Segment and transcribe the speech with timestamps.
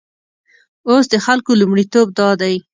[0.89, 2.55] اوس د خلکو لومړیتوب دادی.